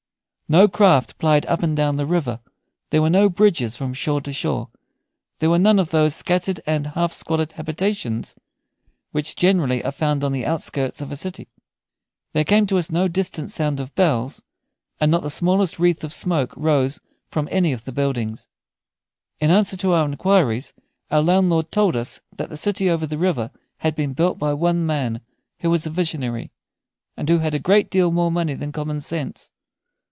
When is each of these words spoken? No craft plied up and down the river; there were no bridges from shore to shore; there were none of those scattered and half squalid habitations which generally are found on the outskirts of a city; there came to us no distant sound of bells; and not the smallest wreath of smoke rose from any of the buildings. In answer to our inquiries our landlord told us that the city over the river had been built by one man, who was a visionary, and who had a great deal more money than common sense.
No 0.49 0.67
craft 0.67 1.17
plied 1.17 1.45
up 1.45 1.63
and 1.63 1.77
down 1.77 1.95
the 1.95 2.05
river; 2.05 2.41
there 2.89 3.01
were 3.01 3.09
no 3.09 3.29
bridges 3.29 3.77
from 3.77 3.93
shore 3.93 4.19
to 4.19 4.33
shore; 4.33 4.67
there 5.39 5.49
were 5.49 5.57
none 5.57 5.79
of 5.79 5.91
those 5.91 6.13
scattered 6.13 6.59
and 6.67 6.87
half 6.87 7.13
squalid 7.13 7.53
habitations 7.53 8.35
which 9.13 9.37
generally 9.37 9.81
are 9.81 9.93
found 9.93 10.25
on 10.25 10.33
the 10.33 10.45
outskirts 10.45 10.99
of 10.99 11.09
a 11.09 11.15
city; 11.15 11.47
there 12.33 12.43
came 12.43 12.67
to 12.67 12.77
us 12.77 12.91
no 12.91 13.07
distant 13.07 13.49
sound 13.49 13.79
of 13.79 13.95
bells; 13.95 14.43
and 14.99 15.09
not 15.09 15.21
the 15.23 15.29
smallest 15.29 15.79
wreath 15.79 16.03
of 16.03 16.11
smoke 16.11 16.53
rose 16.57 16.99
from 17.29 17.47
any 17.49 17.71
of 17.71 17.85
the 17.85 17.93
buildings. 17.93 18.49
In 19.39 19.51
answer 19.51 19.77
to 19.77 19.93
our 19.93 20.03
inquiries 20.03 20.73
our 21.09 21.21
landlord 21.23 21.71
told 21.71 21.95
us 21.95 22.19
that 22.35 22.49
the 22.49 22.57
city 22.57 22.89
over 22.89 23.07
the 23.07 23.17
river 23.17 23.51
had 23.77 23.95
been 23.95 24.11
built 24.11 24.37
by 24.37 24.53
one 24.53 24.85
man, 24.85 25.21
who 25.61 25.69
was 25.69 25.87
a 25.87 25.89
visionary, 25.89 26.51
and 27.15 27.29
who 27.29 27.37
had 27.39 27.53
a 27.53 27.57
great 27.57 27.89
deal 27.89 28.11
more 28.11 28.29
money 28.33 28.53
than 28.53 28.73
common 28.73 28.99
sense. 28.99 29.49